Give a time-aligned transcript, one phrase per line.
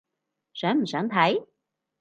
[0.55, 1.45] 想唔想睇？